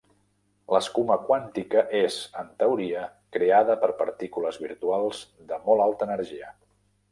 L'escuma 0.75 1.17
quàntica 1.27 1.83
és, 1.99 2.17
en 2.45 2.49
teoria, 2.63 3.03
creada 3.37 3.77
per 3.85 3.91
partícules 4.01 4.59
virtuals 4.65 5.23
de 5.53 5.63
molt 5.69 5.89
alta 5.89 6.11
energia. 6.11 6.53